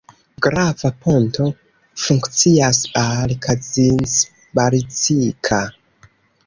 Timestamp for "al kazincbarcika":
3.03-5.63